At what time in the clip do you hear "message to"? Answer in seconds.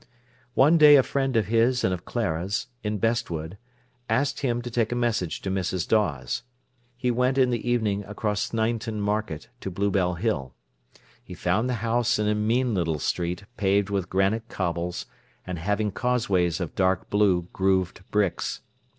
4.95-5.51